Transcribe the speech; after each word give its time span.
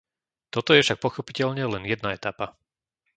Toto 0.53 0.71
je 0.73 0.81
však 0.83 0.97
pochopiteľne 1.05 1.61
len 1.73 1.83
jedna 1.93 2.09
etapa. 2.19 2.47